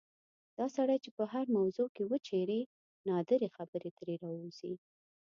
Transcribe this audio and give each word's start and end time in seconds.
دا 0.57 0.65
سړی 0.75 0.97
چې 1.03 1.09
په 1.17 1.23
هره 1.31 1.53
موضوع 1.57 1.87
کې 1.95 2.03
وچېړې 2.11 2.61
نادرې 3.09 3.49
خبرې 3.57 3.89
ترې 3.97 4.15
راوځي. 4.23 4.73